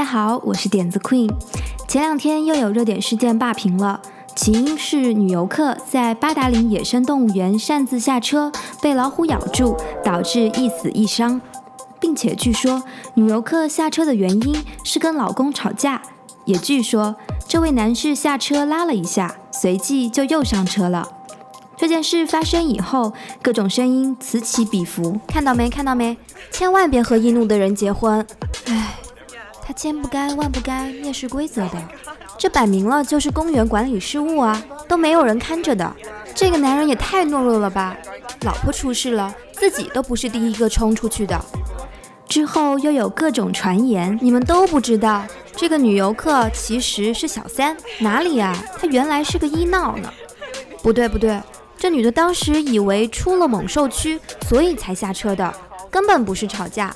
[0.00, 1.30] 大家好，我是点子 Queen。
[1.86, 4.00] 前两天又有热点事件霸屏了，
[4.34, 8.50] 起因是女游客在八达岭野生动物园擅自下车，
[8.80, 11.38] 被老虎咬住，导致一死一伤，
[12.00, 12.82] 并且据说
[13.12, 16.00] 女游客下车的原因是跟老公吵架，
[16.46, 21.06] 也据说这位男士下车拉了一下，随即就又上车了。
[21.76, 23.12] 这件事发生以后，
[23.42, 25.68] 各种声音此起彼伏，看到没？
[25.68, 26.16] 看到没？
[26.50, 28.26] 千万别和易怒的人结婚。
[28.66, 28.79] 唉，
[29.70, 31.80] 他千不该万不该蔑视规则的，
[32.36, 35.94] 这摆明了就是公园管理失误啊，都没有人看着的。
[36.34, 37.96] 这个男人也太懦弱了吧！
[38.40, 41.40] 老婆出事了，自己都不是第一个冲出去的。
[42.28, 45.22] 之后又有各种传言，你们都不知道，
[45.54, 47.76] 这个女游客其实是小三。
[48.00, 48.52] 哪里啊？
[48.76, 50.12] 她原来是个医闹呢。
[50.82, 51.40] 不对不对。
[51.78, 54.18] 这女的当时以为出了猛兽区，
[54.48, 55.54] 所以才下车的，
[55.92, 56.92] 根本不是吵架。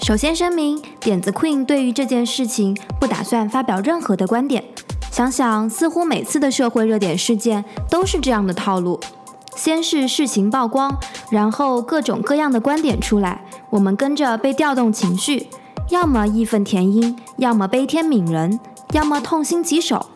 [0.00, 4.64] 首先声明，点子 Queen 对于这件事情不打算发表任何的观点。
[5.10, 8.98] 想想，似乎每次的社会热点事件都是这样的套路：
[9.56, 10.98] 先是事情曝光，
[11.30, 15.48] 然后各种各样的观点出来，我们跟着被调动情绪，
[15.90, 18.60] 要么义愤填膺，要么悲天悯人，
[18.92, 20.06] 要么痛心疾首。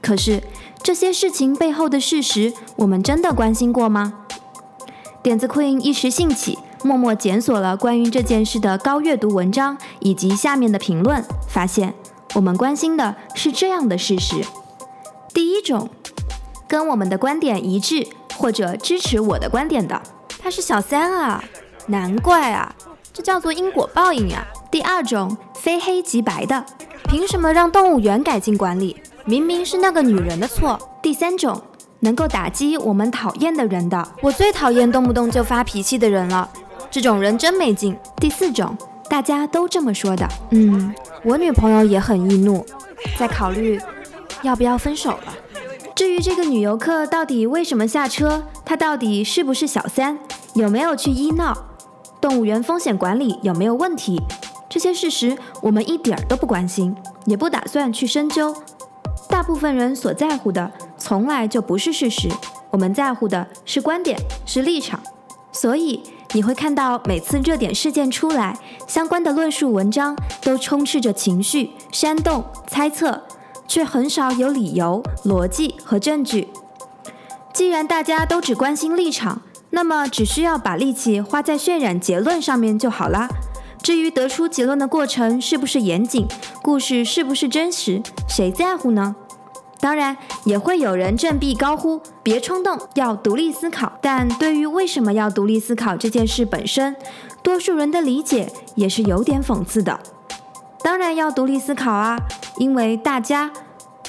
[0.00, 0.42] 可是。
[0.82, 4.12] 这些事情背后的事实，我们真的关心过吗？
[5.20, 11.92] 点子 Queen 一时兴起，默默检索了关于这件事的高阅读文章以及下面的评论，发现
[12.34, 14.36] 我们关心的是这样的事实：
[15.34, 15.88] 第一种，
[16.68, 20.00] 跟我们的观点一致或者支持我的观点的，
[20.38, 21.42] 他是小三啊，
[21.88, 22.72] 难怪啊，
[23.12, 24.46] 这叫做因果报应啊。
[24.70, 26.64] 第二种，非黑即白的，
[27.08, 28.96] 凭什么让动物园改进管理？
[29.24, 30.78] 明明是那个女人的错。
[31.02, 31.60] 第三种，
[32.00, 36.48] 能够打击我们讨厌的人的，我最讨厌动不动就发脾气的人了，
[36.90, 37.96] 这种人真没劲。
[38.16, 38.76] 第四种，
[39.08, 42.64] 大家都这么说的，嗯，我女朋友也很易怒，
[43.18, 43.80] 在考虑
[44.42, 45.34] 要不要分手了。
[45.94, 50.18] 至于这个女游客到底为什么下车，她到底是不是小三，
[50.54, 51.56] 有没有去医闹，
[52.20, 54.20] 动物园风险管理有没有问题，
[54.68, 56.94] 这些事实我们一点儿都不关心，
[57.24, 58.54] 也不打算去深究。
[59.28, 62.28] 大部分人所在乎的从来就不是事实，
[62.70, 65.00] 我们在乎的是观点，是立场。
[65.58, 66.02] 所以
[66.34, 73.22] 你会看到每次热点事件出来，相关的论述文章都充斥着情绪、煽动、猜测，
[73.66, 76.48] 却很少有理由、逻辑和证据。
[77.54, 79.40] 既然大家都只关心立场，
[79.70, 83.26] 那么只需要把力气花在渲染结论上面就好啦。
[83.82, 86.28] 至于得出结论的过程是不是严谨，
[86.60, 89.16] 故事是不是真实，谁在乎呢？
[89.78, 93.92] 当然也会有人振臂高呼“别冲动，要独立思考”。
[94.00, 96.96] 但对于为什么要独立思考这件事本身，
[97.42, 100.00] 多数人的理解也是有点讽刺的。
[100.82, 102.16] 当然要独立思考啊，
[102.58, 103.50] 因为大家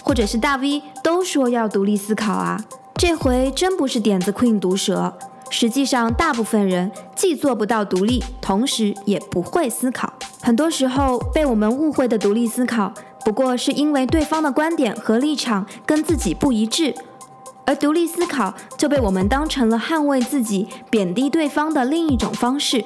[0.03, 2.63] 或者是大 V 都说要独立思考啊。
[2.95, 5.13] 这回真不是点子 Queen 毒舌，
[5.49, 10.13] 实际上大部分人既做不到独立，同时也不会思考。
[10.41, 12.93] 很多时候被我们误会的独立思考。
[13.27, 16.95] 不过是因为对方的观点和立场跟自己不一致，
[17.65, 22.85] 而独立思考就被我们当成了捍卫自己、贬低对方的另一种方式。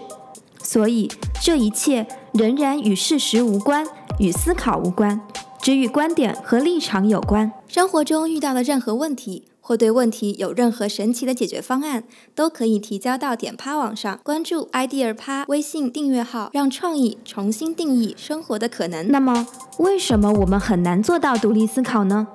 [0.63, 1.07] 所以
[1.39, 3.85] 这一切仍然与事实无关，
[4.17, 5.21] 与思考无关，
[5.61, 7.51] 只与观点和立场有关。
[7.67, 9.43] 生活中遇到的任何问题。
[9.61, 12.03] 或对问题有任何神奇的解决方案，
[12.35, 19.07] 都可以提交到点趴网上，关注 idea 趴微信订阅号，让创意重新定义生活的可能。
[19.09, 22.27] 那么，为什么我们很难做到独立思考呢？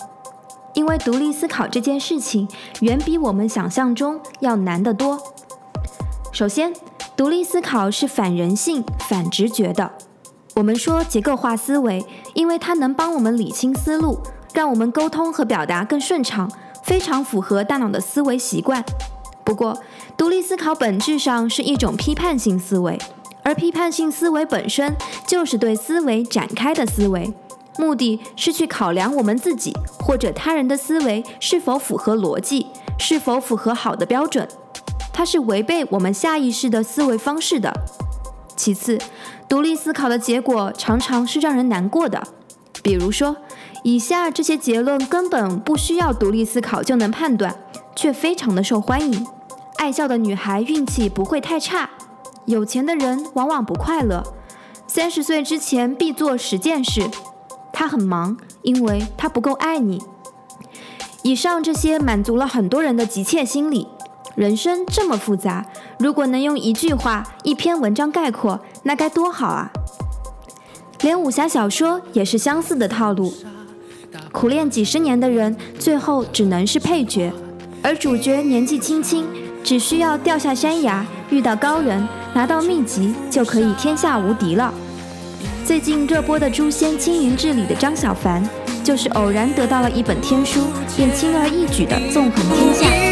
[0.75, 2.47] 因为独立思考这件事情
[2.81, 5.19] 远比我们想象中要难得多。
[6.33, 6.73] 首先，
[7.17, 9.91] 独立思考是反人性、反直觉的。
[10.55, 14.19] 我们说结构化思维，因为它能帮我们理清思路，
[14.53, 16.51] 让我们沟通和表达更顺畅。
[16.86, 18.84] 非常符合大脑的思维习惯。
[19.44, 19.77] 不过，
[20.16, 22.97] 独立思考本质上是一种批判性思维，
[23.42, 24.97] 而批判性思维本身
[25.27, 27.34] 就是对思维展开的思维，
[27.77, 32.68] 目的是去考量我们自己或者他人的思维是否符合逻辑，
[32.98, 34.48] 是否符合好的标准。
[35.12, 37.72] 它是违背我们下意识的思维方式的。
[38.56, 38.97] 其次，
[39.48, 42.22] 独立思考的结果常常是让人难过的，
[42.83, 43.36] 比如说。
[43.86, 47.54] 以下这些结论根本不需要独立思考就能判断，
[47.94, 49.24] 却非常的受欢迎。
[49.77, 51.91] 爱笑的女孩运气不会太差，
[52.47, 54.24] 有钱的人往往不快乐。
[54.88, 57.09] 三十岁之前必做十件事，
[57.72, 60.03] 他很忙，因为他不够爱你。
[61.22, 63.86] 以上这些满足了很多人的急切心理。
[64.34, 65.65] 人生这么复杂，
[66.00, 69.71] 如果能用一句话、一篇文章概括，那该多好啊！
[71.03, 73.33] 连武侠小说也是相似的套路。
[74.36, 77.33] 苦练几十年的人，最后只能是配角，
[77.80, 79.24] 而主角年纪轻轻，
[79.65, 84.74] 只需要掉下山崖，遇到高人，拿到秘籍，就可以天下无敌了。
[85.65, 88.47] 最近热播的《诛仙青云志》里的张小凡，
[88.84, 90.60] 就是偶然得到了一本天书，
[90.94, 93.06] 便轻而易举的纵横天下。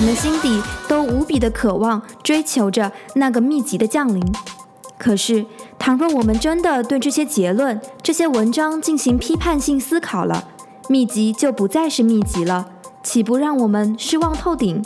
[0.00, 4.32] 我们心底都无比的渴望，追求着那个秘籍的降临。
[4.96, 5.44] 可是，
[5.78, 10.48] 倘若我们真的对这些结论、这些文章进行批判性思考了，
[10.88, 12.70] 秘籍就不再是秘籍了，
[13.02, 14.82] 岂不让我们失望透顶？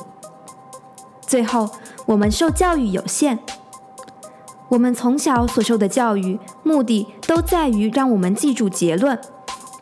[1.20, 1.70] 最后，
[2.06, 3.38] 我们受教育有限，
[4.70, 9.17] 我们从小所受的教育目的都在于让我们记住结论。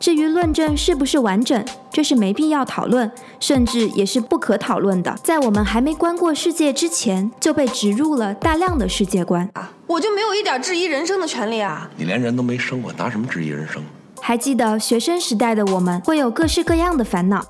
[0.03, 3.09] 至于论证是不是完整，这是没必要讨论，
[3.39, 5.15] 甚至也是不可讨论的。
[5.23, 9.71] 在我们还没观过世界之前，就被植入了大量的世界观啊！
[9.87, 11.89] 我就没有一点质疑人生的权利啊！
[11.95, 13.81] 你连人都没生过，拿什么质疑人生？
[14.19, 17.41] 还记得学生时代的我们，会有各式各样的烦恼，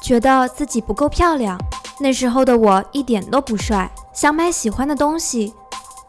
[0.00, 1.60] 觉得自己不够漂亮。
[2.00, 5.52] 那时候的我一点都不帅，想买喜欢的东西，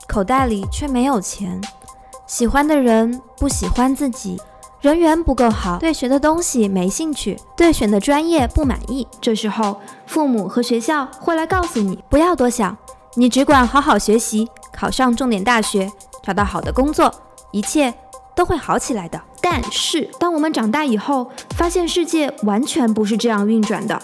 [0.07, 1.59] 口袋里却没有钱。
[2.25, 4.39] 喜欢的人不喜欢自己。
[4.81, 9.05] 人缘不够好，对学的东西没兴趣，对选的专业不满意。
[9.19, 12.77] 这时候，父母和学校会来告诉你，不要多想，
[13.15, 15.91] 你只管好好学习，考上重点大学，
[16.23, 17.13] 找到好的工作，
[17.51, 17.93] 一切
[18.33, 19.21] 都会好起来的。
[19.41, 24.01] 但是，当我们长大以后，发现世界完全不是这样运转的，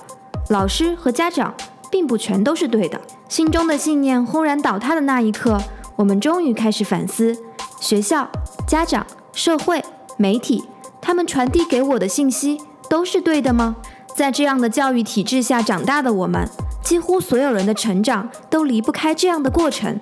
[0.49, 1.55] 老师和家长
[1.89, 2.99] 并不全都是对的。
[3.29, 5.57] 心中的信念轰然倒塌的那一刻，
[5.95, 7.37] 我们终于开始反思：
[7.79, 8.27] 学校、
[8.67, 9.81] 家长、社会。
[10.17, 10.63] 媒体，
[11.01, 13.75] 他们传递给我的信息都是对的吗？
[14.15, 16.49] 在这样的教育体制下长大的我们，
[16.81, 19.99] 几乎所有人的成长都离不开这样的过程：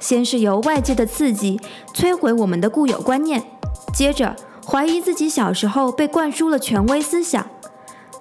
[0.00, 1.60] 先是由外界的刺激
[1.92, 3.44] 摧毁我们的固有观念，
[3.92, 4.34] 接着
[4.66, 7.46] 怀疑自己小时候被灌输了权威思想，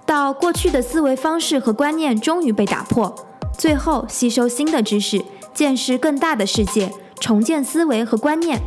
[0.06, 3.16] 到过去的思维方式和观念终于被打破，
[3.58, 5.24] 最后吸收新的知识，
[5.54, 8.60] 见识更大的世界，重建思维和观念。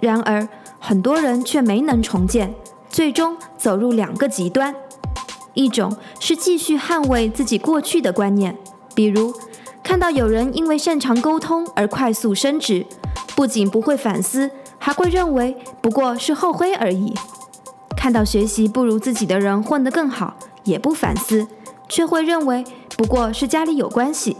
[0.00, 0.46] 然而，
[0.84, 2.52] 很多人却没能重建，
[2.90, 4.74] 最终走入两个极端：
[5.54, 8.58] 一种是继续捍卫自己过去的观念，
[8.92, 9.32] 比如
[9.84, 12.84] 看到有人因为擅长沟通而快速升职，
[13.36, 17.14] 不仅不会反思，还会认为不过是后悔而已；
[17.96, 21.46] 看到学习不如自己的人混得更好，也不反思，
[21.88, 22.64] 却会认为
[22.96, 24.36] 不过是家里有关系，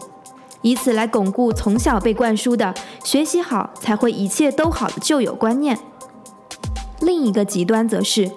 [0.62, 2.74] 以此来巩固从小被灌输的
[3.04, 5.78] “学习好才会一切都好”的旧有观念。
[7.12, 8.30] 另一个极端则是，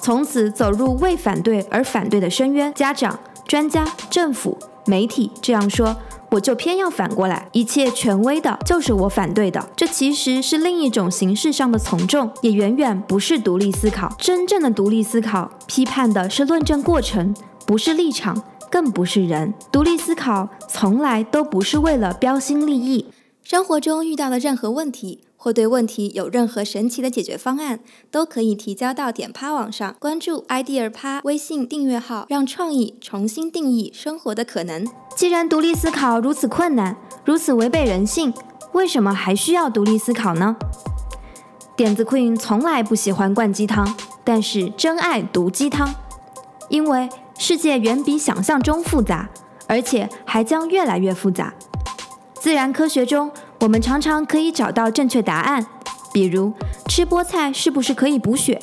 [0.00, 2.72] 从此走入为反对而反对的深渊。
[2.72, 5.96] 家长、专家、政府、媒体这样说，
[6.30, 9.68] 我就偏要反过来，一切权威的就是我反对的。
[9.74, 14.14] 这其实是另一种形式上的从众，也远远不是独立思考。
[14.16, 17.34] 真正的独立思考，批判的是论证过程，
[17.66, 19.52] 不是立场，更不是人。
[19.72, 23.06] 独立思考从来都不是为了标新立异。
[23.42, 25.24] 生活中遇到的任何问题。
[25.42, 27.80] 或对问题有任何神奇的解决方案，
[28.12, 34.86] 都可以提交到点趴网上，关注 idea 趴微信订阅号，让创意重新定义生活的可能。
[35.16, 38.32] 既然独立思考如此困难，如此违背人性，
[38.70, 40.54] 为什么还需要独立思考呢？
[41.74, 45.92] 点子 Queen 从来不喜欢灌鸡汤，但是真爱毒鸡汤，
[46.68, 49.28] 因为世界远比想象中复杂，
[49.66, 51.52] 而且还将越来越复杂。
[52.32, 53.32] 自然科学中。
[53.62, 55.64] 我们常常可以找到正确答案，
[56.12, 56.52] 比如
[56.88, 58.60] 吃菠菜是不是可以补血？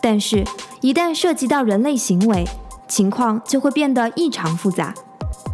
[0.00, 0.44] 但是，
[0.80, 2.44] 一旦涉及到人类行为，
[2.86, 4.94] 情况就会变得异常复杂。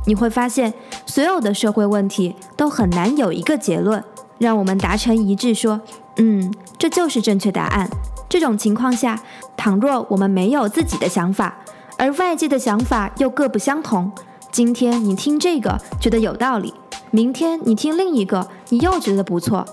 [0.07, 0.75] 你会发现，
[1.07, 4.05] 所有的社会问题都很难有一个结论，
[4.37, 5.81] 让我们达成一致，说，
[6.19, 7.89] 嗯，这就是正确答案。
[8.29, 9.19] 这种情况下，
[9.57, 11.57] 倘若我们没有自己的想法，
[11.97, 14.13] 而外界的想法又各不相同，
[14.53, 16.75] 今天你听这个觉得有道理。
[17.11, 19.65] 明天你听另一个，你又觉得不错，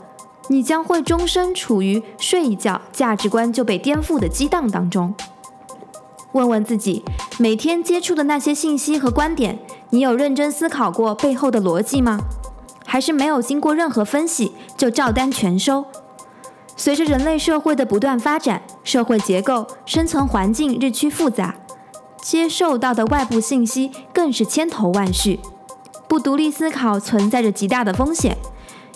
[0.47, 5.13] 你将会终身处于睡一觉价值观就被颠覆的激荡当中。
[6.31, 7.03] 问问自己，
[7.37, 12.19] 每天接触的那些信息和观点，你有认真思考过背后的逻辑吗？
[12.85, 15.85] 还是没有经过任何分析就照单全收？
[16.77, 21.55] 随着人类社会的不断发展，社会结构、生存环境日趋复杂，
[22.21, 25.39] 接受到的外部信息更是千头万绪。
[26.15, 28.37] 不独立思考存在着极大的风险，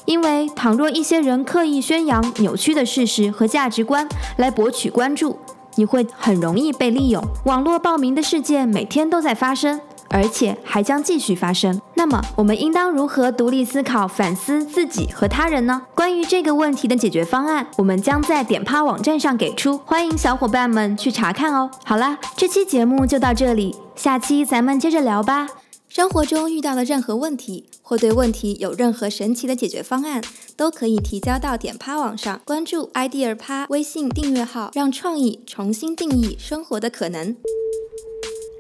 [0.06, 4.08] 因为倘若一些人刻意宣扬扭曲的事实和价值观
[4.38, 5.38] 来博取关注，
[5.76, 7.22] 你会很容易被利用。
[7.44, 9.82] 网络暴民的事件每天都在发生。
[10.12, 11.80] 而且还将继续发生。
[11.94, 15.84] 那么，我们应当如何独立思考、反思自己和他人呢？
[15.94, 21.70] 关于这个问题的解决方案，我们将在点趴网站上给出，欢迎小伙伴们去查看哦。
[21.84, 25.48] 好啦，这期节目就到这里，下期咱们接着聊吧。
[25.90, 30.24] 生活中遇到的任何问题，或对问题有任何神奇的解决方案，
[30.56, 37.36] 都可以提交到点趴网上，关注 idea 趴微信订阅号，让创意重新定义生活的可能。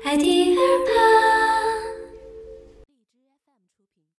[0.04, 1.69] idea 趴。